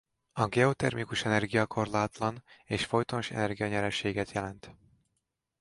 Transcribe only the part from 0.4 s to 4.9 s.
geotermikus energia korlátlan és folytonos energia nyereséget jelent.